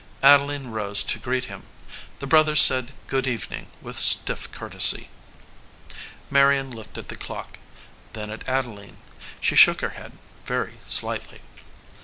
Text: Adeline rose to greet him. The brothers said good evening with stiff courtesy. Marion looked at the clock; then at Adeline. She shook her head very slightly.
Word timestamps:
Adeline 0.23 0.71
rose 0.71 1.03
to 1.03 1.19
greet 1.19 1.45
him. 1.45 1.67
The 2.17 2.25
brothers 2.25 2.59
said 2.59 2.91
good 3.05 3.27
evening 3.27 3.67
with 3.83 3.99
stiff 3.99 4.51
courtesy. 4.51 5.09
Marion 6.31 6.71
looked 6.71 6.97
at 6.97 7.09
the 7.09 7.15
clock; 7.15 7.59
then 8.13 8.31
at 8.31 8.49
Adeline. 8.49 8.97
She 9.39 9.55
shook 9.55 9.81
her 9.81 9.89
head 9.89 10.13
very 10.43 10.79
slightly. 10.87 11.41